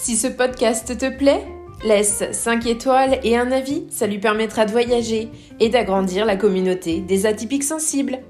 Si 0.00 0.16
ce 0.16 0.28
podcast 0.28 0.96
te 0.96 1.10
plaît, 1.10 1.44
laisse 1.84 2.22
5 2.30 2.66
étoiles 2.66 3.18
et 3.24 3.36
un 3.36 3.50
avis, 3.50 3.84
ça 3.90 4.06
lui 4.06 4.18
permettra 4.18 4.64
de 4.64 4.70
voyager 4.70 5.28
et 5.58 5.70
d'agrandir 5.70 6.24
la 6.24 6.36
communauté 6.36 7.00
des 7.00 7.26
atypiques 7.26 7.64
sensibles. 7.64 8.20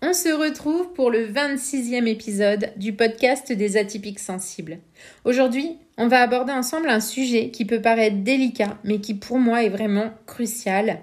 On 0.00 0.12
se 0.12 0.28
retrouve 0.28 0.92
pour 0.92 1.10
le 1.10 1.26
26e 1.26 2.06
épisode 2.06 2.72
du 2.76 2.92
podcast 2.92 3.52
des 3.52 3.76
atypiques 3.76 4.20
sensibles. 4.20 4.78
Aujourd'hui, 5.24 5.76
on 5.98 6.06
va 6.06 6.20
aborder 6.20 6.52
ensemble 6.52 6.88
un 6.88 7.00
sujet 7.00 7.50
qui 7.50 7.64
peut 7.64 7.82
paraître 7.82 8.18
délicat, 8.18 8.78
mais 8.84 9.00
qui 9.00 9.14
pour 9.14 9.38
moi 9.38 9.64
est 9.64 9.68
vraiment 9.68 10.12
crucial. 10.26 11.00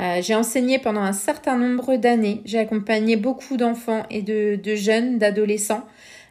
Euh, 0.00 0.22
j'ai 0.22 0.34
enseigné 0.34 0.78
pendant 0.78 1.02
un 1.02 1.12
certain 1.12 1.56
nombre 1.56 1.96
d'années, 1.96 2.40
j'ai 2.44 2.58
accompagné 2.58 3.16
beaucoup 3.16 3.56
d'enfants 3.56 4.04
et 4.10 4.22
de 4.22 4.74
jeunes, 4.74 5.18
d'adolescents 5.18 5.84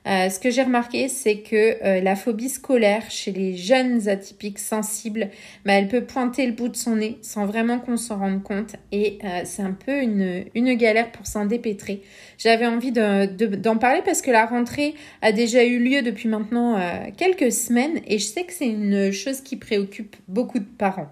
euh, 0.07 0.29
ce 0.29 0.39
que 0.39 0.49
j'ai 0.49 0.63
remarqué, 0.63 1.07
c'est 1.07 1.39
que 1.39 1.83
euh, 1.83 2.01
la 2.01 2.15
phobie 2.15 2.49
scolaire 2.49 3.11
chez 3.11 3.31
les 3.31 3.55
jeunes 3.55 4.07
atypiques 4.07 4.59
sensibles, 4.59 5.29
bah, 5.65 5.73
elle 5.73 5.87
peut 5.87 6.03
pointer 6.03 6.45
le 6.45 6.53
bout 6.53 6.69
de 6.69 6.75
son 6.75 6.95
nez 6.95 7.17
sans 7.21 7.45
vraiment 7.45 7.79
qu'on 7.79 7.97
s'en 7.97 8.17
rende 8.17 8.41
compte 8.41 8.75
et 8.91 9.19
c'est 9.43 9.61
un 9.61 9.73
peu 9.73 10.01
une 10.01 10.73
galère 10.75 11.11
pour 11.11 11.27
s'en 11.27 11.45
dépêtrer. 11.45 12.01
J'avais 12.37 12.65
envie 12.65 12.91
d'en 12.91 13.77
parler 13.77 14.01
parce 14.03 14.21
que 14.21 14.31
la 14.31 14.45
rentrée 14.45 14.95
a 15.21 15.31
déjà 15.31 15.63
eu 15.63 15.79
lieu 15.79 16.01
depuis 16.01 16.29
maintenant 16.29 16.79
quelques 17.17 17.51
semaines 17.51 17.99
et 18.07 18.19
je 18.19 18.25
sais 18.25 18.45
que 18.45 18.53
c'est 18.53 18.67
une 18.69 19.11
chose 19.11 19.41
qui 19.41 19.57
préoccupe 19.57 20.15
beaucoup 20.27 20.59
de 20.59 20.65
parents. 20.77 21.09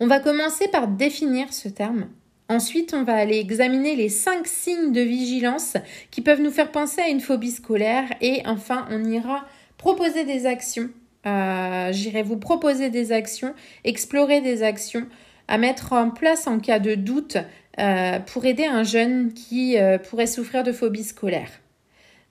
On 0.00 0.06
va 0.06 0.20
commencer 0.20 0.68
par 0.68 0.88
définir 0.88 1.52
ce 1.52 1.68
terme. 1.68 2.08
Ensuite, 2.48 2.92
on 2.92 3.02
va 3.02 3.14
aller 3.14 3.38
examiner 3.38 3.96
les 3.96 4.08
cinq 4.08 4.46
signes 4.46 4.92
de 4.92 5.00
vigilance 5.00 5.76
qui 6.10 6.20
peuvent 6.20 6.42
nous 6.42 6.50
faire 6.50 6.70
penser 6.70 7.00
à 7.00 7.08
une 7.08 7.20
phobie 7.20 7.50
scolaire. 7.50 8.04
Et 8.20 8.42
enfin, 8.44 8.86
on 8.90 9.02
ira 9.04 9.46
proposer 9.78 10.24
des 10.24 10.44
actions. 10.46 10.90
Euh, 11.24 11.92
j'irai 11.92 12.22
vous 12.22 12.36
proposer 12.36 12.90
des 12.90 13.12
actions, 13.12 13.54
explorer 13.84 14.40
des 14.40 14.62
actions 14.62 15.06
à 15.48 15.56
mettre 15.56 15.92
en 15.92 16.10
place 16.10 16.46
en 16.46 16.58
cas 16.58 16.78
de 16.78 16.94
doute 16.94 17.38
euh, 17.78 18.18
pour 18.18 18.44
aider 18.44 18.66
un 18.66 18.82
jeune 18.82 19.32
qui 19.32 19.78
euh, 19.78 19.98
pourrait 19.98 20.26
souffrir 20.26 20.62
de 20.62 20.72
phobie 20.72 21.04
scolaire. 21.04 21.61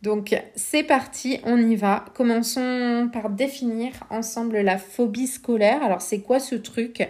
Donc 0.02 0.36
c'est 0.56 0.82
parti, 0.82 1.40
on 1.44 1.58
y 1.58 1.76
va. 1.76 2.06
Commençons 2.16 3.08
par 3.14 3.30
définir 3.30 3.92
ensemble 4.10 4.58
la 4.62 4.80
phobie 4.80 5.28
scolaire. 5.28 5.84
Alors 5.84 6.02
c'est 6.02 6.22
quoi 6.22 6.40
ce 6.40 6.56
truc? 6.56 7.08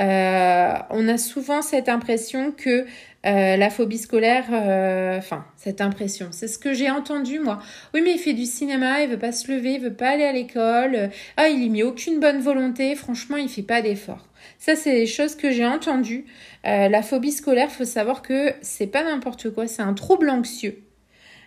Euh, 0.00 0.72
On 0.90 1.08
a 1.08 1.18
souvent 1.18 1.62
cette 1.62 1.88
impression 1.88 2.50
que 2.50 2.84
euh, 3.24 3.56
la 3.56 3.70
phobie 3.70 3.98
scolaire, 3.98 4.46
euh, 4.50 5.18
enfin 5.18 5.44
cette 5.56 5.80
impression, 5.80 6.28
c'est 6.32 6.48
ce 6.48 6.58
que 6.58 6.74
j'ai 6.74 6.90
entendu 6.90 7.38
moi. 7.38 7.60
Oui 7.94 8.00
mais 8.02 8.14
il 8.14 8.18
fait 8.18 8.32
du 8.32 8.46
cinéma, 8.46 9.02
il 9.02 9.10
veut 9.10 9.18
pas 9.20 9.30
se 9.30 9.52
lever, 9.52 9.74
il 9.74 9.80
veut 9.80 9.94
pas 9.94 10.08
aller 10.08 10.24
à 10.24 10.32
l'école. 10.32 11.10
Ah 11.36 11.48
il 11.48 11.62
y 11.62 11.70
met 11.70 11.84
aucune 11.84 12.18
bonne 12.18 12.40
volonté, 12.40 12.96
franchement 12.96 13.36
il 13.36 13.48
fait 13.48 13.62
pas 13.62 13.82
d'efforts. 13.82 14.26
Ça 14.58 14.74
c'est 14.74 14.94
des 14.94 15.06
choses 15.06 15.36
que 15.36 15.52
j'ai 15.52 15.64
entendues. 15.64 16.24
la 16.64 17.02
phobie 17.02 17.30
scolaire, 17.30 17.70
faut 17.70 17.84
savoir 17.84 18.20
que 18.22 18.52
c'est 18.62 18.88
pas 18.88 19.04
n'importe 19.04 19.50
quoi, 19.50 19.68
c'est 19.68 19.82
un 19.82 19.94
trouble 19.94 20.28
anxieux. 20.28 20.82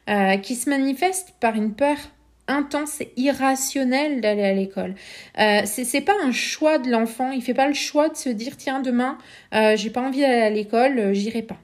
Euh, 0.07 0.37
qui 0.37 0.55
se 0.55 0.69
manifeste 0.69 1.33
par 1.39 1.55
une 1.55 1.73
peur 1.73 1.97
intense 2.47 3.01
et 3.01 3.11
irrationnelle 3.17 4.21
d'aller 4.21 4.43
à 4.43 4.53
l'école. 4.53 4.93
Euh, 5.39 5.61
c'est 5.65 6.01
pas 6.01 6.15
un 6.23 6.31
choix 6.31 6.77
de 6.77 6.91
l'enfant, 6.91 7.31
il 7.31 7.41
fait 7.41 7.53
pas 7.55 7.67
le 7.67 7.73
choix 7.73 8.09
de 8.09 8.15
se 8.15 8.29
dire 8.29 8.55
tiens 8.55 8.81
demain 8.81 9.17
euh, 9.53 9.75
j'ai 9.75 9.89
pas 9.89 10.01
envie 10.01 10.21
d'aller 10.21 10.41
à 10.41 10.49
l'école, 10.49 10.99
euh, 10.99 11.13
j'irai 11.13 11.41
pas. 11.41 11.57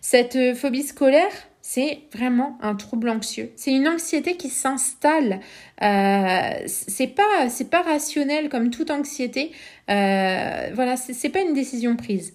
Cette 0.00 0.54
phobie 0.54 0.82
scolaire, 0.82 1.32
c'est 1.62 2.00
vraiment 2.12 2.58
un 2.60 2.74
trouble 2.74 3.08
anxieux. 3.08 3.50
C'est 3.56 3.72
une 3.72 3.88
anxiété 3.88 4.36
qui 4.36 4.50
s'installe. 4.50 5.40
Euh, 5.82 6.50
c'est 6.66 7.08
pas 7.08 7.48
pas 7.70 7.82
rationnel 7.82 8.48
comme 8.48 8.70
toute 8.70 8.90
anxiété. 8.90 9.50
voilà, 9.88 10.96
c'est 10.96 11.30
pas 11.30 11.40
une 11.40 11.54
décision 11.54 11.96
prise. 11.96 12.34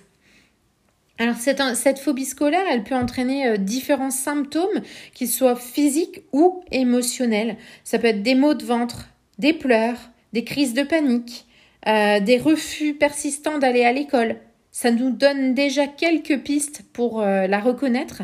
Alors 1.22 1.36
cette, 1.36 2.00
phobie 2.00 2.26
scolaire, 2.26 2.64
elle 2.68 2.84
peut 2.84 2.96
entraîner 2.96 3.48
euh, 3.48 3.58
différents 3.58 4.10
symptômes, 4.10 4.82
qu'ils 5.14 5.28
soient 5.28 5.56
physiques 5.56 6.24
ou 6.34 6.64
émotionnels. 6.72 7.58
Ça 7.84 8.00
peut 8.00 8.08
être 8.08 8.24
des 8.24 8.34
maux 8.34 8.56
de 8.56 8.66
ventre, 8.66 9.08
des 9.38 9.54
pleurs, 9.54 10.10
des 10.34 10.44
crises 10.44 10.74
de 10.74 10.82
panique, 10.82 11.46
euh, 11.88 12.20
des 12.22 12.40
refus 12.40 12.96
persistants 12.96 13.60
d'aller 13.60 13.84
à 13.84 13.94
l'école. 13.94 14.38
Ça 14.72 14.90
nous 14.90 15.12
donne 15.12 15.54
déjà 15.54 15.86
quelques 15.86 16.40
pistes 16.40 16.82
pour 16.92 17.22
euh, 17.22 17.46
la 17.46 17.60
reconnaître, 17.60 18.24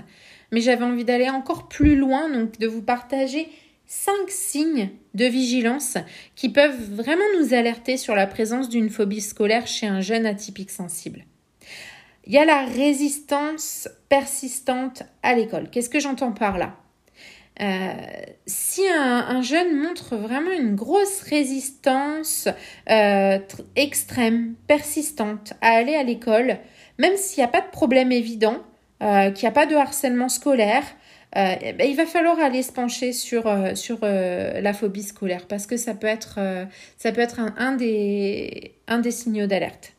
mais 0.52 0.62
j'avais 0.62 0.86
envie 0.86 1.06
d'aller 1.06 1.30
encore 1.30 1.68
plus 1.68 1.96
loin, 1.96 2.32
donc 2.32 2.58
de 2.58 2.66
vous 2.66 2.82
partager 2.82 3.48
cinq 3.86 4.28
signes 4.28 4.90
de 5.14 5.26
vigilance 5.26 6.00
qui 6.36 6.50
peuvent 6.50 6.92
vraiment 6.96 7.22
nous 7.40 7.54
alerter 7.54 7.96
sur 7.96 8.16
la 8.16 8.26
présence 8.26 8.70
d'une 8.70 8.90
phobie 8.90 9.22
scolaire 9.22 9.68
chez 9.68 9.86
un 9.86 10.02
jeune 10.02 10.26
atypique 10.26 10.72
sensible. 10.72 11.26
Il 12.28 12.34
y 12.34 12.38
a 12.38 12.44
la 12.44 12.66
résistance 12.66 13.88
persistante 14.10 15.04
à 15.24 15.34
l'école. 15.34 15.70
Qu'est-ce 15.70 15.90
que 15.90 16.02
j'entends 16.02 16.34
par 16.34 16.58
là? 16.58 16.76
Euh, 17.62 17.94
si 18.46 18.82
un, 18.86 19.42
jeune 19.42 19.80
montre 19.80 20.18
vraiment 20.18 20.52
une 20.52 20.76
grosse 20.76 21.22
résistance 21.22 22.50
euh, 22.90 23.40
extrême, 23.78 24.56
persistante 24.68 25.54
à 25.62 25.70
aller 25.70 25.96
à 25.96 26.04
l'école, 26.04 26.58
même 27.00 27.16
s'il 27.16 27.40
n'y 27.40 27.46
a 27.46 27.48
pas 27.48 27.62
de 27.62 27.72
problème 27.72 28.12
évident, 28.12 28.58
euh, 29.02 29.32
qu'il 29.32 29.44
n'y 29.46 29.50
a 29.50 29.54
pas 29.54 29.66
de 29.66 29.76
harcèlement 29.76 30.30
scolaire, 30.30 30.84
eh 31.34 31.74
ben, 31.74 31.88
il 31.88 31.96
va 31.96 32.06
falloir 32.06 32.40
aller 32.40 32.62
se 32.62 32.74
pencher 32.74 33.14
sur, 33.14 33.46
la 33.46 34.74
phobie 34.74 35.04
scolaire 35.04 35.46
parce 35.48 35.66
que 35.66 35.78
ça 35.78 35.94
peut 35.94 36.08
être, 36.08 36.40
un 37.58 37.76
des 37.78 39.12
signaux 39.12 39.48
d'alerte. 39.48 39.97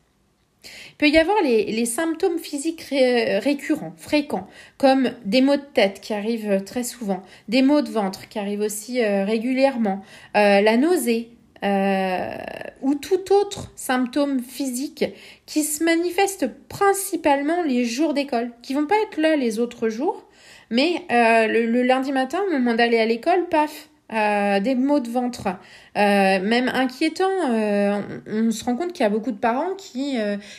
Il 0.63 0.95
peut 0.97 1.09
y 1.09 1.17
avoir 1.17 1.37
les, 1.41 1.85
symptômes 1.85 2.39
physiques 2.39 2.87
récurrents, 2.91 3.93
fréquents, 3.95 4.47
comme 4.77 5.11
des 5.23 5.41
maux 5.41 5.55
de 5.55 5.61
tête 5.61 6.01
qui 6.01 6.13
arrivent 6.13 6.63
très 6.65 6.83
souvent, 6.83 7.23
des 7.47 7.61
maux 7.61 7.81
de 7.81 7.89
ventre 7.89 8.27
qui 8.27 8.39
arrivent 8.39 8.61
aussi 8.61 9.01
euh, 9.01 9.23
régulièrement, 9.23 10.03
euh, 10.35 10.59
la 10.61 10.75
nausée, 10.75 11.29
euh, 11.63 12.37
ou 12.81 12.95
tout 12.95 13.33
autre 13.33 13.71
symptôme 13.75 14.39
physique 14.41 15.05
qui 15.45 15.63
se 15.63 15.83
manifeste 15.83 16.47
principalement 16.69 17.63
les 17.63 17.85
jours 17.85 18.13
d'école, 18.13 18.51
qui 18.61 18.73
vont 18.73 18.85
pas 18.85 18.95
être 19.09 19.17
là 19.17 19.35
les 19.35 19.59
autres 19.59 19.89
jours, 19.89 20.25
mais 20.69 21.03
le, 21.09 21.81
lundi 21.83 22.11
matin, 22.11 22.41
au 22.47 22.51
moment 22.51 22.75
d'aller 22.75 22.99
à 22.99 23.05
l'école, 23.05 23.47
paf, 23.49 23.89
euh, 24.11 24.59
des 24.59 24.73
maux 24.73 24.99
de 24.99 25.07
ventre, 25.07 25.49
euh, 25.49 25.51
même 25.95 26.67
inquiétants. 26.73 27.51
Euh, 27.51 28.01
on, 28.25 28.49
se 28.49 28.63
rend 28.63 28.75
compte 28.75 28.91
qu'il 28.91 29.03
y 29.03 29.05
a 29.05 29.09
beaucoup 29.09 29.31
de 29.31 29.37
parents 29.37 29.75
qui, 29.77 30.17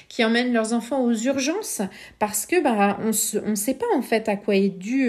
qui 0.09 0.25
emmènent 0.25 0.53
leurs 0.53 0.73
enfants 0.73 1.03
aux 1.03 1.13
urgences 1.13 1.83
parce 2.21 2.47
que 2.47 2.63
bah, 2.63 2.99
on 3.03 3.09
ne 3.09 3.55
sait 3.57 3.75
pas 3.75 3.87
en 3.97 4.03
fait 4.03 4.29
à 4.29 4.37
quoi 4.37 4.55
est 4.55 4.69
dû 4.69 5.09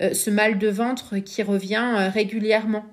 ce 0.00 0.30
mal 0.30 0.58
de 0.58 0.68
ventre 0.68 1.18
qui 1.18 1.42
revient 1.42 2.10
régulièrement. 2.14 2.84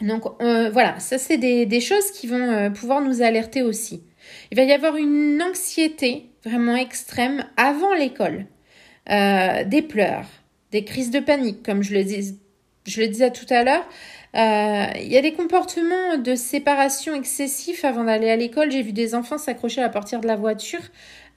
Donc 0.00 0.22
voilà, 0.40 1.00
ça 1.00 1.18
c'est 1.18 1.38
des, 1.38 1.66
des, 1.66 1.80
choses 1.80 2.12
qui 2.12 2.28
vont 2.28 2.70
pouvoir 2.72 3.00
nous 3.00 3.20
alerter 3.20 3.62
aussi. 3.62 4.04
Il 4.52 4.56
va 4.56 4.62
y 4.62 4.72
avoir 4.72 4.96
une 4.96 5.42
anxiété 5.42 6.30
vraiment 6.44 6.76
extrême 6.76 7.44
avant 7.56 7.94
l'école, 7.94 8.46
des 9.08 9.82
pleurs, 9.82 10.26
des 10.70 10.84
crises 10.84 11.10
de 11.10 11.20
panique, 11.20 11.64
comme 11.64 11.82
je 11.82 11.94
le 11.94 12.04
dis 12.04 12.38
je 12.86 13.00
le 13.00 13.08
disais 13.08 13.30
tout 13.30 13.46
à 13.50 13.64
l'heure, 13.64 13.84
euh, 14.36 14.86
il 15.00 15.10
y 15.10 15.16
a 15.16 15.22
des 15.22 15.32
comportements 15.32 16.18
de 16.18 16.34
séparation 16.34 17.14
excessifs 17.14 17.84
avant 17.84 18.04
d'aller 18.04 18.30
à 18.30 18.36
l'école. 18.36 18.70
J'ai 18.70 18.82
vu 18.82 18.92
des 18.92 19.14
enfants 19.14 19.38
s'accrocher 19.38 19.80
à 19.80 19.84
la 19.84 19.90
portière 19.90 20.20
de 20.20 20.26
la 20.26 20.36
voiture 20.36 20.80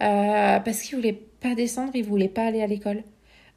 euh, 0.03 0.59
parce 0.59 0.81
qu'ils 0.81 0.95
voulaient 0.95 1.21
pas 1.41 1.55
descendre, 1.55 1.91
ils 1.93 2.03
voulaient 2.03 2.27
pas 2.27 2.45
aller 2.45 2.61
à 2.61 2.67
l'école. 2.67 3.03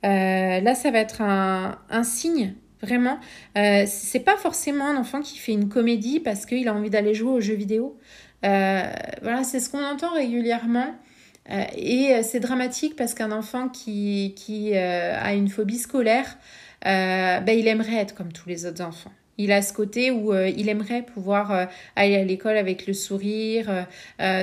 Euh, 0.04 0.60
là, 0.60 0.74
ça 0.74 0.90
va 0.90 0.98
être 0.98 1.22
un, 1.22 1.78
un 1.90 2.04
signe 2.04 2.54
vraiment. 2.80 3.18
Euh, 3.56 3.84
c'est 3.86 4.20
pas 4.20 4.36
forcément 4.36 4.86
un 4.86 4.96
enfant 4.96 5.20
qui 5.20 5.38
fait 5.38 5.52
une 5.52 5.68
comédie 5.68 6.20
parce 6.20 6.46
qu'il 6.46 6.68
a 6.68 6.74
envie 6.74 6.90
d'aller 6.90 7.14
jouer 7.14 7.30
aux 7.30 7.40
jeux 7.40 7.54
vidéo. 7.54 7.98
Voilà, 8.42 9.44
c'est 9.44 9.60
ce 9.60 9.70
qu'on 9.70 9.84
entend 9.84 10.12
régulièrement. 10.12 10.94
Et 11.48 12.22
c'est 12.22 12.40
dramatique 12.40 12.96
parce 12.96 13.14
qu'un 13.14 13.32
enfant 13.32 13.68
qui, 13.68 14.34
qui 14.36 14.74
a 14.76 15.34
une 15.34 15.48
phobie 15.48 15.78
scolaire 15.78 16.38
ben, 16.84 17.48
il 17.48 17.66
aimerait 17.66 17.96
être 17.96 18.14
comme 18.14 18.32
tous 18.32 18.48
les 18.48 18.66
autres 18.66 18.82
enfants. 18.82 19.12
Il 19.38 19.50
a 19.50 19.62
ce 19.62 19.72
côté 19.72 20.10
où 20.10 20.32
il 20.34 20.68
aimerait 20.68 21.02
pouvoir 21.02 21.68
aller 21.96 22.16
à 22.16 22.24
l'école 22.24 22.56
avec 22.56 22.86
le 22.86 22.92
sourire, 22.92 23.86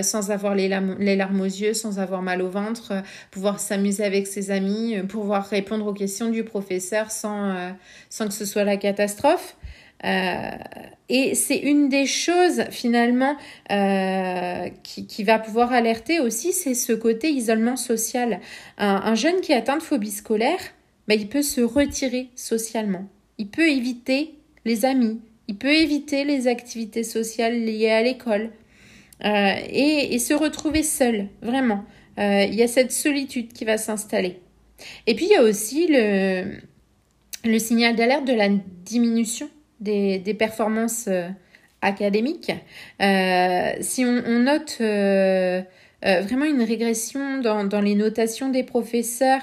sans 0.01 0.31
avoir 0.31 0.55
les 0.55 0.67
larmes, 0.67 0.97
les 0.99 1.15
larmes, 1.15 1.39
aux 1.39 1.45
yeux, 1.45 1.73
sans 1.73 1.99
avoir 1.99 2.21
mal 2.21 2.41
au 2.41 2.49
ventre, 2.49 2.93
pouvoir 3.31 3.59
s'amuser 3.59 4.03
avec 4.03 4.27
ses 4.27 4.51
amis, 4.51 4.97
pouvoir 5.07 5.45
répondre 5.45 5.85
aux 5.87 5.93
questions 5.93 6.29
du 6.29 6.43
professeur 6.43 7.11
sans, 7.11 7.73
sans 8.09 8.27
que 8.27 8.33
ce 8.33 8.45
soit 8.45 8.63
la 8.65 8.77
catastrophe. 8.77 9.55
Euh, 10.05 10.51
et 11.09 11.35
c'est 11.35 11.57
une 11.57 11.89
des 11.89 12.05
choses 12.05 12.63
finalement 12.69 13.35
euh, 13.71 14.69
qui, 14.83 15.07
qui, 15.07 15.23
va 15.23 15.39
pouvoir 15.39 15.73
alerter 15.73 16.19
aussi, 16.19 16.53
c'est 16.53 16.73
ce 16.73 16.93
côté 16.93 17.29
isolement 17.29 17.75
social. 17.75 18.39
Un, 18.77 19.15
jeune 19.15 19.41
qui 19.41 19.51
est 19.51 19.55
atteint 19.55 19.77
de 19.77 19.83
phobie 19.83 20.11
scolaire, 20.11 20.59
bah, 21.07 21.15
il 21.15 21.27
peut 21.27 21.41
se 21.41 21.61
retirer 21.61 22.29
socialement. 22.35 23.07
Il 23.37 23.47
peut 23.47 23.67
éviter 23.67 24.35
les 24.65 24.85
amis, 24.85 25.19
il 25.47 25.55
peut 25.55 25.73
éviter 25.73 26.23
les 26.23 26.47
activités 26.47 27.03
sociales 27.03 27.59
liées 27.63 27.89
à 27.89 28.03
l'école 28.03 28.51
euh, 29.25 29.53
et, 29.69 30.13
et, 30.13 30.19
se 30.19 30.33
retrouver 30.33 30.83
seul, 30.83 31.27
vraiment. 31.41 31.83
Il 32.17 32.53
y 32.53 32.63
a 32.63 32.67
cette 32.67 32.91
solitude 32.91 33.53
qui 33.53 33.63
va 33.63 33.77
s'installer. 33.77 34.41
Et 35.07 35.15
puis 35.15 35.25
il 35.25 35.31
y 35.31 35.35
a 35.35 35.41
aussi 35.41 35.87
le, 35.87 36.57
le 37.45 37.59
signal 37.59 37.95
d'alerte 37.95 38.25
de 38.25 38.33
la 38.33 38.49
diminution 38.49 39.49
des, 39.79 40.33
performances 40.37 41.05
euh, 41.07 41.27
académiques. 41.81 42.51
Euh, 43.01 43.71
si 43.81 44.05
on, 44.05 44.39
note 44.39 44.77
euh, 44.81 45.61
vraiment 46.01 46.45
une 46.45 46.63
régression 46.63 47.39
dans, 47.39 47.81
les 47.81 47.95
notations 47.95 48.49
des 48.49 48.63
professeurs, 48.63 49.41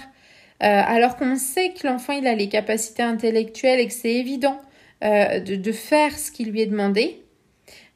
alors 0.58 1.16
qu'on 1.16 1.36
sait 1.36 1.74
que 1.74 1.86
l'enfant 1.86 2.14
il 2.14 2.26
a 2.26 2.34
les 2.34 2.48
capacités 2.48 3.02
intellectuelles 3.02 3.78
et 3.78 3.86
que 3.86 3.92
c'est 3.92 4.14
évident 4.14 4.58
de, 5.02 5.72
faire 5.72 6.18
ce 6.18 6.30
qui 6.32 6.46
lui 6.46 6.62
est 6.62 6.66
demandé, 6.66 7.22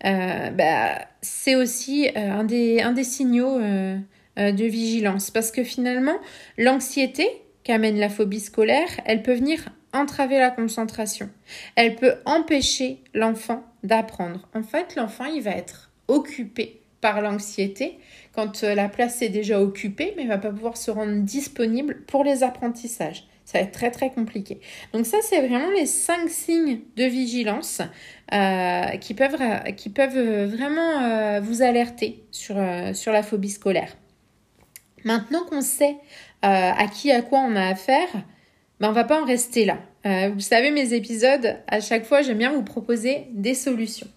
bah, 0.05 1.07
c'est 1.23 1.55
aussi 1.55 2.11
un, 2.15 2.45
des, 2.45 2.83
un 2.83 2.93
des 2.93 3.05
signaux 3.05 3.59
de 3.59 4.65
vigilance. 4.65 5.31
Parce 5.31 5.51
que 5.51 5.65
finalement, 5.65 6.19
l'anxiété 6.59 7.27
qu'amène 7.65 7.99
la 7.99 8.11
phobie 8.11 8.41
scolaire, 8.41 8.89
elle 9.07 9.23
peut 9.23 9.35
venir 9.35 9.65
entraver 9.93 10.39
la 10.39 10.51
concentration. 10.51 11.31
Elle 11.77 11.97
peut 11.97 12.15
empêcher 12.25 13.03
l'enfant 13.15 13.65
d'apprendre. 13.83 14.49
En 14.55 14.63
fait, 14.63 14.97
l'enfant, 14.97 15.25
il 15.25 15.43
va 15.43 15.53
être 15.53 15.91
occupé 16.09 16.81
par 17.01 17.23
l'anxiété 17.23 17.99
quand 18.33 18.63
euh, 18.63 18.75
la 18.75 18.89
place 18.89 19.23
est 19.23 19.29
déjà 19.29 19.61
occupée, 19.61 20.13
mais 20.17 20.23
il 20.23 20.29
va 20.29 20.39
pas 20.39 20.51
pouvoir 20.51 20.77
se 20.77 20.91
rendre 20.91 21.23
disponible 21.23 22.03
pour 22.07 22.25
les 22.25 22.43
apprentissages. 22.43 23.25
Ça 23.45 23.59
va 23.59 23.65
être 23.65 23.73
très 23.73 23.91
très 23.91 24.11
compliqué. 24.11 24.61
Donc 24.93 25.07
ça, 25.07 25.19
c'est 25.23 25.41
vraiment 25.41 25.71
les 25.71 25.87
cinq 25.87 26.29
signes 26.29 26.81
de 26.97 27.05
vigilance 27.05 27.81
euh, 28.33 28.87
qui, 28.99 29.15
peuvent, 29.15 29.39
qui 29.77 29.89
peuvent 29.91 30.45
vraiment 30.45 31.03
euh, 31.03 31.41
vous 31.41 31.63
alerter 31.63 32.23
sur, 32.31 32.57
sur 32.95 33.13
la 33.13 33.25
phobie 33.25 33.51
scolaire. 33.51 33.97
Maintenant 35.05 35.45
qu'on 35.49 35.63
sait 35.63 35.97
à 36.43 36.87
qui, 36.87 37.11
à 37.11 37.23
quoi 37.23 37.41
on 37.41 37.57
a 37.57 37.67
affaire, 37.67 38.09
mais 38.81 38.87
on 38.87 38.93
va 38.93 39.05
pas 39.05 39.21
en 39.21 39.25
rester 39.25 39.65
là. 39.65 39.79
Euh, 40.07 40.31
vous 40.31 40.41
savez, 40.41 40.71
mes 40.71 40.95
épisodes, 40.95 41.59
à 41.67 41.81
chaque 41.81 42.07
fois, 42.07 42.23
j'aime 42.23 42.39
bien 42.39 42.53
vous 42.53 42.63
proposer 42.63 43.27
des 43.33 43.55
solutions. 43.55 44.09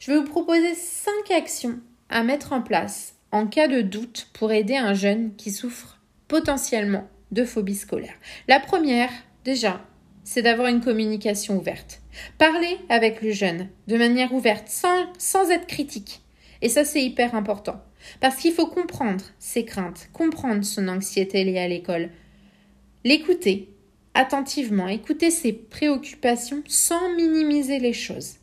Je 0.00 0.10
vais 0.10 0.18
vous 0.18 0.24
proposer 0.24 0.74
cinq 0.74 1.30
actions 1.30 1.78
à 2.08 2.22
mettre 2.24 2.52
en 2.52 2.60
place 2.60 3.14
en 3.32 3.46
cas 3.46 3.68
de 3.68 3.80
doute 3.80 4.28
pour 4.32 4.52
aider 4.52 4.76
un 4.76 4.94
jeune 4.94 5.34
qui 5.36 5.50
souffre 5.50 6.00
potentiellement 6.28 7.08
de 7.32 7.44
phobie 7.44 7.74
scolaire. 7.74 8.14
La 8.48 8.60
première, 8.60 9.10
déjà, 9.44 9.80
c'est 10.24 10.42
d'avoir 10.42 10.68
une 10.68 10.80
communication 10.80 11.56
ouverte. 11.56 12.00
Parler 12.38 12.78
avec 12.88 13.22
le 13.22 13.30
jeune 13.30 13.68
de 13.86 13.96
manière 13.96 14.32
ouverte, 14.32 14.68
sans, 14.68 15.06
sans 15.18 15.50
être 15.50 15.66
critique. 15.66 16.22
Et 16.62 16.68
ça, 16.68 16.84
c'est 16.84 17.02
hyper 17.02 17.34
important. 17.34 17.80
Parce 18.20 18.36
qu'il 18.36 18.52
faut 18.52 18.66
comprendre 18.66 19.24
ses 19.38 19.64
craintes, 19.64 20.08
comprendre 20.12 20.64
son 20.64 20.88
anxiété 20.88 21.44
liée 21.44 21.58
à 21.58 21.68
l'école, 21.68 22.10
l'écouter 23.04 23.73
attentivement, 24.14 24.88
écouter 24.88 25.30
ses 25.30 25.52
préoccupations 25.52 26.62
sans 26.66 27.14
minimiser 27.14 27.78
les 27.78 27.92
choses. 27.92 28.36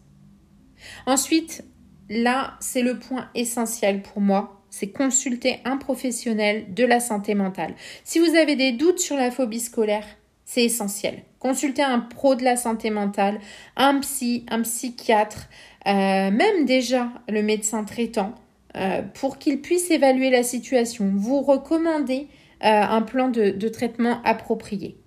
Ensuite, 1.05 1.63
là, 2.09 2.55
c'est 2.59 2.81
le 2.81 2.99
point 2.99 3.29
essentiel 3.35 4.01
pour 4.01 4.21
moi, 4.21 4.61
c'est 4.69 4.91
consulter 4.91 5.59
un 5.65 5.77
professionnel 5.77 6.73
de 6.73 6.85
la 6.85 6.99
santé 6.99 7.35
mentale. 7.35 7.75
Si 8.03 8.19
vous 8.19 8.35
avez 8.35 8.55
des 8.55 8.71
doutes 8.71 8.99
sur 8.99 9.17
la 9.17 9.31
phobie 9.31 9.59
scolaire, 9.59 10.05
c'est 10.45 10.63
essentiel. 10.63 11.23
Consultez 11.39 11.81
un 11.81 11.99
pro 11.99 12.35
de 12.35 12.43
la 12.43 12.55
santé 12.55 12.89
mentale, 12.89 13.39
un 13.75 13.99
psy, 13.99 14.45
un 14.49 14.61
psychiatre, 14.61 15.49
euh, 15.87 16.31
même 16.31 16.65
déjà 16.65 17.09
le 17.29 17.41
médecin 17.41 17.83
traitant, 17.83 18.35
euh, 18.75 19.01
pour 19.01 19.37
qu'il 19.37 19.61
puisse 19.61 19.91
évaluer 19.91 20.29
la 20.29 20.43
situation, 20.43 21.11
vous 21.15 21.41
recommander 21.41 22.27
euh, 22.63 22.81
un 22.81 23.01
plan 23.01 23.29
de 23.29 23.67
traitement 23.67 24.21
approprié. 24.23 25.00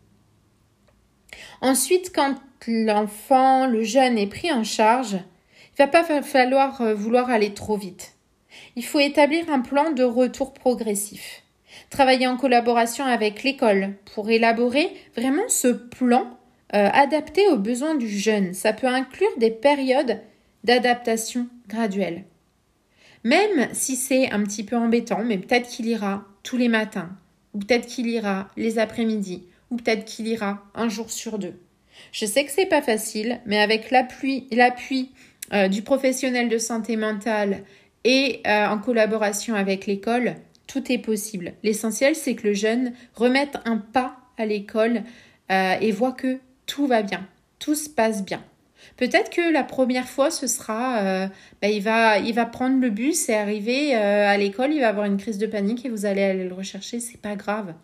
Ensuite, 1.64 2.12
quand 2.14 2.34
l'enfant, 2.68 3.66
le 3.66 3.82
jeune 3.82 4.18
est 4.18 4.26
pris 4.26 4.52
en 4.52 4.64
charge, 4.64 5.14
il 5.14 5.78
va 5.78 5.86
pas 5.86 6.04
falloir 6.20 6.82
euh, 6.82 6.92
vouloir 6.92 7.30
aller 7.30 7.54
trop 7.54 7.78
vite. 7.78 8.16
Il 8.76 8.84
faut 8.84 9.00
établir 9.00 9.50
un 9.50 9.60
plan 9.60 9.90
de 9.90 10.04
retour 10.04 10.52
progressif. 10.52 11.42
Travailler 11.88 12.26
en 12.26 12.36
collaboration 12.36 13.06
avec 13.06 13.44
l'école 13.44 13.94
pour 14.14 14.28
élaborer 14.28 14.92
vraiment 15.16 15.48
ce 15.48 15.68
plan 15.68 16.38
euh, 16.74 16.90
adapté 16.92 17.48
aux 17.48 17.56
besoins 17.56 17.94
du 17.94 18.10
jeune. 18.10 18.52
Ça 18.52 18.74
peut 18.74 18.86
inclure 18.86 19.34
des 19.38 19.50
périodes 19.50 20.20
d'adaptation 20.64 21.48
graduelle. 21.66 22.24
Même 23.24 23.70
si 23.72 23.96
c'est 23.96 24.30
un 24.30 24.42
petit 24.42 24.64
peu 24.64 24.76
embêtant, 24.76 25.24
mais 25.24 25.38
peut-être 25.38 25.70
qu'il 25.70 25.86
ira 25.86 26.26
tous 26.42 26.58
les 26.58 26.68
matins, 26.68 27.08
ou 27.54 27.58
peut-être 27.60 27.86
qu'il 27.86 28.06
ira 28.06 28.48
les 28.58 28.78
après-midi, 28.78 29.44
ou 29.74 29.76
peut-être 29.76 30.04
qu'il 30.04 30.28
ira 30.28 30.62
un 30.76 30.88
jour 30.88 31.10
sur 31.10 31.38
deux. 31.38 31.54
Je 32.12 32.26
sais 32.26 32.44
que 32.44 32.52
c'est 32.52 32.66
pas 32.66 32.80
facile, 32.80 33.40
mais 33.44 33.58
avec 33.58 33.90
l'appui, 33.90 35.10
euh, 35.52 35.68
du 35.68 35.82
professionnel 35.82 36.48
de 36.48 36.58
santé 36.58 36.96
mentale 36.96 37.64
et 38.04 38.40
euh, 38.46 38.66
en 38.66 38.78
collaboration 38.78 39.56
avec 39.56 39.86
l'école, 39.86 40.36
tout 40.68 40.92
est 40.92 40.98
possible. 40.98 41.54
L'essentiel, 41.64 42.14
c'est 42.14 42.36
que 42.36 42.46
le 42.46 42.54
jeune 42.54 42.92
remette 43.14 43.56
un 43.64 43.78
pas 43.78 44.16
à 44.38 44.46
l'école 44.46 45.02
euh, 45.50 45.74
et 45.80 45.90
voit 45.90 46.12
que 46.12 46.38
tout 46.66 46.86
va 46.86 47.02
bien, 47.02 47.26
tout 47.58 47.74
se 47.74 47.90
passe 47.90 48.24
bien. 48.24 48.44
Peut-être 48.96 49.30
que 49.30 49.52
la 49.52 49.64
première 49.64 50.08
fois, 50.08 50.30
ce 50.30 50.46
sera, 50.46 51.28
bah, 51.62 51.68
il, 51.68 51.82
va, 51.82 52.18
il 52.18 52.34
va 52.34 52.44
prendre 52.44 52.78
le 52.80 52.90
bus 52.90 53.28
et 53.30 53.34
arriver 53.34 53.94
à 53.94 54.36
l'école, 54.36 54.72
il 54.72 54.80
va 54.80 54.88
avoir 54.88 55.06
une 55.06 55.16
crise 55.16 55.38
de 55.38 55.46
panique 55.46 55.86
et 55.86 55.88
vous 55.88 56.04
allez 56.04 56.22
aller 56.22 56.44
le 56.44 56.54
rechercher, 56.54 57.00
c'est 57.00 57.20
pas 57.20 57.34
grave. 57.34 57.74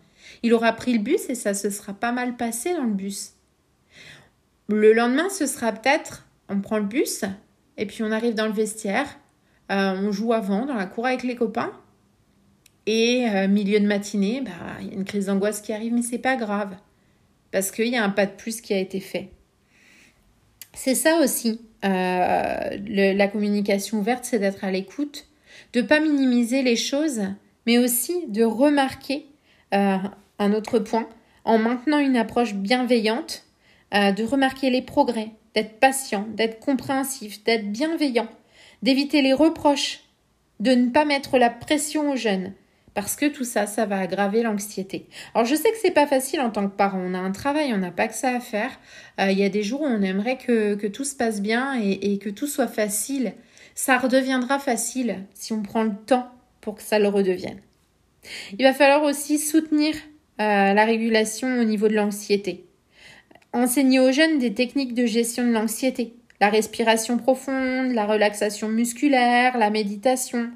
Il 0.43 0.53
aura 0.53 0.73
pris 0.73 0.93
le 0.93 0.99
bus 0.99 1.29
et 1.29 1.35
ça 1.35 1.53
se 1.53 1.69
sera 1.69 1.93
pas 1.93 2.11
mal 2.11 2.37
passé 2.37 2.73
dans 2.73 2.83
le 2.83 2.93
bus. 2.93 3.33
Le 4.69 4.93
lendemain, 4.93 5.29
ce 5.29 5.45
sera 5.45 5.71
peut-être, 5.71 6.27
on 6.49 6.61
prend 6.61 6.77
le 6.77 6.85
bus 6.85 7.23
et 7.77 7.85
puis 7.85 8.03
on 8.03 8.11
arrive 8.11 8.35
dans 8.35 8.47
le 8.47 8.53
vestiaire, 8.53 9.19
euh, 9.71 9.95
on 10.01 10.11
joue 10.11 10.33
avant 10.33 10.65
dans 10.65 10.75
la 10.75 10.85
cour 10.85 11.05
avec 11.07 11.23
les 11.23 11.35
copains. 11.35 11.71
Et 12.85 13.27
euh, 13.29 13.47
milieu 13.47 13.79
de 13.79 13.85
matinée, 13.85 14.41
bah, 14.41 14.51
il 14.81 14.87
y 14.87 14.91
a 14.91 14.93
une 14.93 15.05
crise 15.05 15.27
d'angoisse 15.27 15.61
qui 15.61 15.71
arrive, 15.71 15.93
mais 15.93 16.01
c'est 16.01 16.17
pas 16.17 16.35
grave. 16.35 16.75
Parce 17.51 17.71
qu'il 17.71 17.87
y 17.87 17.97
a 17.97 18.03
un 18.03 18.09
pas 18.09 18.25
de 18.25 18.31
plus 18.31 18.61
qui 18.61 18.73
a 18.73 18.77
été 18.77 18.99
fait. 18.99 19.29
C'est 20.73 20.95
ça 20.95 21.19
aussi, 21.21 21.61
euh, 21.83 22.77
la 22.87 23.27
communication 23.27 23.99
ouverte, 23.99 24.23
c'est 24.23 24.39
d'être 24.39 24.63
à 24.63 24.71
l'écoute, 24.71 25.27
de 25.73 25.81
pas 25.81 25.99
minimiser 25.99 26.63
les 26.63 26.77
choses, 26.77 27.21
mais 27.67 27.77
aussi 27.77 28.25
de 28.27 28.43
remarquer 28.43 29.25
un 30.41 30.53
autre 30.53 30.79
point, 30.79 31.07
en 31.45 31.59
maintenant 31.59 31.99
une 31.99 32.17
approche 32.17 32.55
bienveillante, 32.55 33.43
euh, 33.93 34.11
de 34.11 34.23
remarquer 34.23 34.69
les 34.69 34.81
progrès, 34.81 35.29
d'être 35.53 35.79
patient, 35.79 36.27
d'être 36.33 36.59
compréhensif, 36.59 37.43
d'être 37.43 37.71
bienveillant, 37.71 38.27
d'éviter 38.81 39.21
les 39.21 39.33
reproches, 39.33 40.01
de 40.59 40.71
ne 40.71 40.89
pas 40.89 41.05
mettre 41.05 41.37
la 41.37 41.49
pression 41.49 42.11
aux 42.11 42.15
jeunes, 42.15 42.53
parce 42.95 43.15
que 43.15 43.27
tout 43.27 43.43
ça, 43.43 43.67
ça 43.67 43.85
va 43.85 43.99
aggraver 43.99 44.41
l'anxiété. 44.41 45.07
Alors 45.35 45.45
je 45.45 45.55
sais 45.55 45.69
que 45.71 45.77
c'est 45.79 45.91
pas 45.91 46.07
facile 46.07 46.41
en 46.41 46.49
tant 46.49 46.67
que 46.67 46.75
parent, 46.75 46.99
on 46.99 47.13
a 47.13 47.19
un 47.19 47.31
travail, 47.31 47.71
on 47.73 47.77
n'a 47.77 47.91
pas 47.91 48.07
que 48.07 48.15
ça 48.15 48.35
à 48.35 48.39
faire. 48.39 48.79
Euh, 49.19 49.31
il 49.31 49.37
y 49.37 49.43
a 49.43 49.49
des 49.49 49.63
jours 49.63 49.81
où 49.81 49.85
on 49.85 50.01
aimerait 50.01 50.37
que, 50.37 50.87
tout 50.87 51.05
se 51.05 51.15
passe 51.15 51.41
bien 51.41 51.79
et, 51.79 52.17
que 52.17 52.29
tout 52.29 52.47
soit 52.47 52.67
facile. 52.67 53.33
Ça 53.75 53.99
redeviendra 53.99 54.57
facile 54.57 55.23
si 55.33 55.53
on 55.53 55.61
prend 55.61 55.83
le 55.83 55.95
temps 56.07 56.29
pour 56.61 56.75
que 56.75 56.81
ça 56.81 56.97
le 56.97 57.07
redevienne. 57.07 57.59
Il 58.57 58.63
va 58.63 58.73
falloir 58.73 59.03
aussi 59.03 59.39
soutenir 59.39 59.95
la 60.73 60.85
régulation 60.85 61.59
au 61.59 61.63
niveau 61.63 61.87
de 61.87 61.95
l'anxiété. 61.95 62.65
Enseigner 63.53 63.99
aux 63.99 64.11
jeunes 64.11 64.39
des 64.39 64.53
techniques 64.53 64.93
de 64.93 65.05
gestion 65.05 65.45
de 65.45 65.51
l'anxiété, 65.51 66.13
la 66.41 66.49
respiration 66.49 67.17
profonde, 67.17 67.93
la 67.93 68.05
relaxation 68.05 68.67
musculaire, 68.67 69.57
la 69.57 69.69
méditation. 69.69 70.49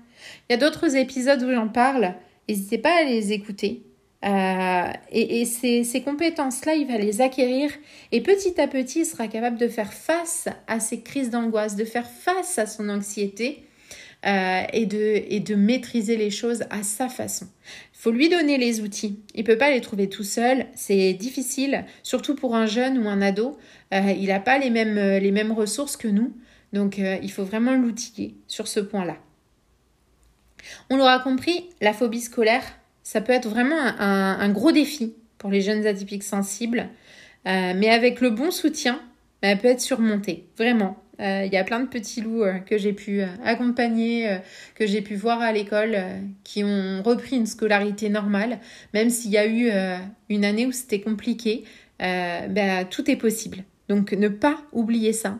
Il 0.49 0.53
y 0.53 0.55
a 0.55 0.57
d'autres 0.57 0.95
épisodes 0.95 1.41
où 1.43 1.51
j'en 1.51 1.67
parle, 1.67 2.15
n'hésitez 2.49 2.79
pas 2.79 3.01
à 3.01 3.03
les 3.03 3.31
écouter. 3.31 3.83
Euh, 4.25 4.91
et, 5.11 5.45
ces, 5.45 5.83
ces 5.83 6.01
compétences-là, 6.01 6.73
il 6.73 6.87
va 6.87 6.97
les 6.97 7.21
acquérir 7.21 7.69
et 8.11 8.21
petit 8.21 8.59
à 8.59 8.67
petit, 8.67 9.01
il 9.01 9.05
sera 9.05 9.27
capable 9.27 9.57
de 9.57 9.67
faire 9.67 9.93
face 9.93 10.47
à 10.65 10.79
ses 10.79 11.01
crises 11.01 11.29
d'angoisse, 11.29 11.75
de 11.75 11.85
faire 11.85 12.09
face 12.09 12.57
à 12.57 12.65
son 12.65 12.89
anxiété 12.89 13.65
euh, 14.25 14.63
et 14.73 14.87
de 14.87 15.55
maîtriser 15.55 16.17
les 16.17 16.31
choses 16.31 16.63
à 16.71 16.81
sa 16.81 17.07
façon. 17.07 17.45
Faut 18.05 18.11
lui 18.11 18.29
donner 18.29 18.59
les 18.59 18.81
outils. 18.81 19.19
Il 19.33 19.43
peut 19.43 19.57
pas 19.57 19.71
les 19.71 19.81
trouver 19.81 20.09
tout 20.09 20.23
seul. 20.23 20.67
C'est 20.75 21.13
difficile, 21.13 21.85
surtout 22.03 22.35
pour 22.35 22.55
un 22.55 22.67
jeune 22.67 22.99
ou 22.99 23.09
un 23.09 23.19
ado. 23.19 23.57
Euh, 23.95 24.13
il 24.15 24.27
n'a 24.27 24.39
pas 24.39 24.59
les 24.59 24.69
mêmes, 24.69 24.93
les 24.93 25.31
mêmes 25.31 25.51
ressources 25.51 25.97
que 25.97 26.07
nous. 26.07 26.31
Donc, 26.71 26.99
euh, 26.99 27.17
il 27.23 27.31
faut 27.31 27.43
vraiment 27.43 27.73
l'outiller 27.73 28.35
sur 28.45 28.67
ce 28.67 28.79
point-là. 28.79 29.17
On 30.91 30.97
l'aura 30.97 31.17
compris, 31.17 31.67
la 31.81 31.93
phobie 31.93 32.21
scolaire, 32.21 32.61
ça 33.01 33.21
peut 33.21 33.33
être 33.33 33.49
vraiment 33.49 33.79
un, 33.79 34.49
gros 34.49 34.71
défi 34.71 35.15
pour 35.39 35.49
les 35.49 35.61
jeunes 35.61 35.87
atypiques 35.87 36.21
sensibles. 36.21 36.89
mais 37.43 37.89
avec 37.89 38.21
le 38.21 38.29
bon 38.29 38.51
soutien, 38.51 39.01
elle 39.41 39.57
peut 39.57 39.69
être 39.69 39.81
surmontée. 39.81 40.47
Vraiment. 40.59 41.03
Euh, 41.19 41.43
il 41.45 41.53
y 41.53 41.57
a 41.57 41.63
plein 41.63 41.79
de 41.79 41.87
petits 41.87 42.21
loups 42.21 42.43
euh, 42.43 42.59
que 42.59 42.77
j'ai 42.77 42.93
pu 42.93 43.21
euh, 43.21 43.27
accompagner, 43.43 44.39
que 44.75 44.85
j'ai 44.85 45.01
pu 45.01 45.15
voir 45.15 45.41
à 45.41 45.51
l'école, 45.51 45.97
qui 46.43 46.63
ont 46.63 47.01
repris 47.03 47.37
une 47.37 47.45
scolarité 47.45 48.09
normale, 48.09 48.59
même 48.93 49.09
s'il 49.09 49.31
y 49.31 49.37
a 49.37 49.47
eu 49.47 49.71
une 50.29 50.45
année 50.45 50.65
où 50.65 50.71
c'était 50.71 51.01
compliqué. 51.01 51.63
Ben, 51.99 52.85
tout 52.89 53.09
est 53.09 53.15
possible. 53.15 53.63
Donc 53.87 54.11
ne 54.11 54.27
pas 54.27 54.57
oublier 54.71 55.13
ça. 55.13 55.39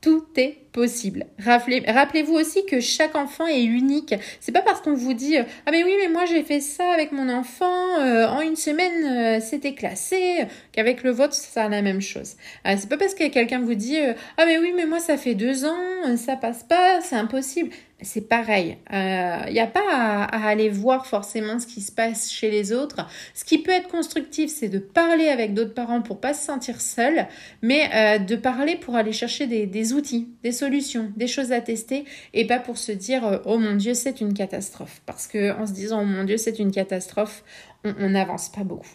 Tout 0.00 0.26
est 0.36 0.58
possible. 0.72 1.26
Rappelez-vous 1.38 2.34
aussi 2.34 2.64
que 2.66 2.80
chaque 2.80 3.16
enfant 3.16 3.46
est 3.46 3.62
unique. 3.62 4.14
C'est 4.40 4.52
pas 4.52 4.62
parce 4.62 4.80
qu'on 4.80 4.94
vous 4.94 5.14
dit 5.14 5.36
ah 5.38 5.70
mais 5.70 5.84
oui 5.84 5.92
mais 6.00 6.08
moi 6.08 6.24
j'ai 6.26 6.42
fait 6.42 6.60
ça 6.60 6.92
avec 6.92 7.12
mon 7.12 7.28
enfant 7.28 7.96
en 7.96 8.40
une 8.40 8.56
semaine 8.56 9.40
c'était 9.40 9.74
classé 9.74 10.46
qu'avec 10.72 11.02
le 11.02 11.10
vôtre 11.10 11.34
ça 11.34 11.68
la 11.68 11.82
même 11.82 12.00
chose. 12.00 12.36
c'est 12.64 12.88
pas 12.88 12.96
parce 12.96 13.14
que 13.14 13.28
quelqu'un 13.28 13.60
vous 13.60 13.74
dit 13.74 13.98
ah 14.36 14.46
mais 14.46 14.58
oui 14.58 14.72
mais 14.76 14.86
moi 14.86 15.00
ça 15.00 15.16
fait 15.16 15.34
deux 15.34 15.64
ans 15.64 16.16
ça 16.16 16.36
passe 16.36 16.62
pas 16.62 17.00
c'est 17.00 17.16
impossible 17.16 17.70
c'est 18.02 18.28
pareil. 18.28 18.78
Il 18.90 18.96
euh, 18.96 19.50
n'y 19.50 19.60
a 19.60 19.66
pas 19.66 19.80
à, 19.90 20.48
aller 20.48 20.68
voir 20.68 21.06
forcément 21.06 21.58
ce 21.58 21.66
qui 21.66 21.80
se 21.80 21.92
passe 21.92 22.30
chez 22.30 22.50
les 22.50 22.72
autres. 22.72 23.06
Ce 23.34 23.44
qui 23.44 23.58
peut 23.58 23.70
être 23.70 23.88
constructif, 23.88 24.50
c'est 24.50 24.68
de 24.68 24.78
parler 24.78 25.28
avec 25.28 25.54
d'autres 25.54 25.74
parents 25.74 26.02
pour 26.02 26.20
pas 26.20 26.34
se 26.34 26.44
sentir 26.44 26.80
seul, 26.80 27.26
mais 27.62 27.90
euh, 27.94 28.18
de 28.18 28.36
parler 28.36 28.76
pour 28.76 28.96
aller 28.96 29.12
chercher 29.12 29.46
des, 29.46 29.92
outils, 29.92 30.28
des 30.42 30.52
des 30.68 31.26
choses 31.26 31.52
à 31.52 31.60
tester, 31.60 32.04
et 32.34 32.46
pas 32.46 32.58
pour 32.58 32.78
se 32.78 32.92
dire 32.92 33.24
euh, 33.24 33.38
oh 33.44 33.58
mon 33.58 33.74
Dieu 33.74 33.94
c'est 33.94 34.20
une 34.20 34.34
catastrophe. 34.34 35.00
Parce 35.06 35.26
que 35.26 35.52
en 35.58 35.66
se 35.66 35.72
disant 35.72 36.02
oh 36.02 36.06
mon 36.06 36.24
Dieu 36.24 36.36
c'est 36.36 36.58
une 36.58 36.70
catastrophe, 36.70 37.44
on 37.84 38.10
n'avance 38.10 38.50
pas 38.50 38.64
beaucoup. 38.64 38.88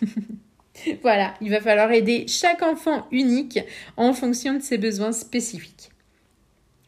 voilà, 1.02 1.34
il 1.40 1.50
va 1.50 1.60
falloir 1.60 1.90
aider 1.90 2.26
chaque 2.28 2.62
enfant 2.62 3.06
unique 3.10 3.58
en 3.96 4.12
fonction 4.12 4.54
de 4.54 4.62
ses 4.62 4.78
besoins 4.78 5.12
spécifiques. 5.12 5.87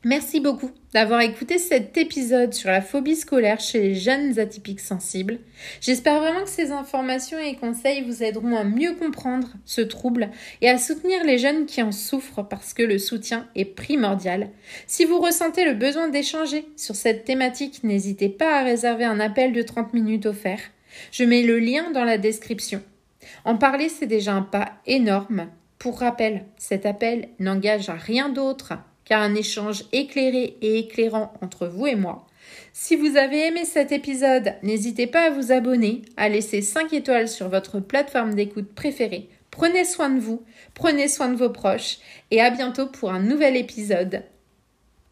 Merci 0.02 0.40
beaucoup 0.40 0.70
d'avoir 0.94 1.20
écouté 1.20 1.58
cet 1.58 1.98
épisode 1.98 2.54
sur 2.54 2.70
la 2.70 2.80
phobie 2.80 3.16
scolaire 3.16 3.60
chez 3.60 3.80
les 3.80 3.94
jeunes 3.94 4.38
atypiques 4.38 4.80
sensibles. 4.80 5.40
J'espère 5.82 6.20
vraiment 6.20 6.44
que 6.44 6.48
ces 6.48 6.72
informations 6.72 7.38
et 7.38 7.56
conseils 7.56 8.02
vous 8.02 8.22
aideront 8.22 8.56
à 8.56 8.64
mieux 8.64 8.94
comprendre 8.94 9.48
ce 9.66 9.82
trouble 9.82 10.30
et 10.62 10.70
à 10.70 10.78
soutenir 10.78 11.22
les 11.24 11.36
jeunes 11.36 11.66
qui 11.66 11.82
en 11.82 11.92
souffrent 11.92 12.48
parce 12.48 12.72
que 12.72 12.82
le 12.82 12.96
soutien 12.96 13.46
est 13.54 13.66
primordial. 13.66 14.48
Si 14.86 15.04
vous 15.04 15.20
ressentez 15.20 15.66
le 15.66 15.74
besoin 15.74 16.08
d'échanger 16.08 16.64
sur 16.76 16.96
cette 16.96 17.26
thématique, 17.26 17.84
n'hésitez 17.84 18.30
pas 18.30 18.58
à 18.58 18.64
réserver 18.64 19.04
un 19.04 19.20
appel 19.20 19.52
de 19.52 19.60
30 19.60 19.92
minutes 19.92 20.24
offert. 20.24 20.60
Je 21.12 21.24
mets 21.24 21.42
le 21.42 21.58
lien 21.58 21.90
dans 21.90 22.04
la 22.04 22.16
description. 22.16 22.82
En 23.44 23.58
parler, 23.58 23.90
c'est 23.90 24.06
déjà 24.06 24.32
un 24.32 24.42
pas 24.42 24.72
énorme. 24.86 25.48
Pour 25.78 25.98
rappel, 25.98 26.46
cet 26.56 26.86
appel 26.86 27.28
n'engage 27.38 27.90
à 27.90 27.94
rien 27.94 28.30
d'autre 28.30 28.72
car 29.10 29.22
un 29.22 29.34
échange 29.34 29.82
éclairé 29.90 30.56
et 30.62 30.78
éclairant 30.78 31.32
entre 31.42 31.66
vous 31.66 31.88
et 31.88 31.96
moi. 31.96 32.28
Si 32.72 32.94
vous 32.94 33.16
avez 33.16 33.48
aimé 33.48 33.64
cet 33.64 33.90
épisode, 33.90 34.54
n'hésitez 34.62 35.08
pas 35.08 35.26
à 35.26 35.30
vous 35.30 35.50
abonner, 35.50 36.02
à 36.16 36.28
laisser 36.28 36.62
5 36.62 36.92
étoiles 36.92 37.26
sur 37.28 37.48
votre 37.48 37.80
plateforme 37.80 38.34
d'écoute 38.34 38.72
préférée. 38.72 39.28
Prenez 39.50 39.84
soin 39.84 40.10
de 40.10 40.20
vous, 40.20 40.44
prenez 40.74 41.08
soin 41.08 41.28
de 41.28 41.34
vos 41.34 41.50
proches 41.50 41.98
et 42.30 42.40
à 42.40 42.50
bientôt 42.50 42.86
pour 42.86 43.10
un 43.10 43.18
nouvel 43.18 43.56
épisode 43.56 44.22